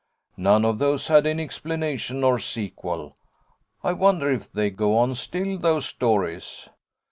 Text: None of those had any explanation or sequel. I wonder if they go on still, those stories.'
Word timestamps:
None 0.37 0.65
of 0.65 0.79
those 0.79 1.09
had 1.09 1.27
any 1.27 1.43
explanation 1.43 2.23
or 2.23 2.39
sequel. 2.39 3.15
I 3.83 3.93
wonder 3.93 4.31
if 4.31 4.51
they 4.51 4.71
go 4.71 4.97
on 4.97 5.13
still, 5.13 5.59
those 5.59 5.85
stories.' 5.85 6.67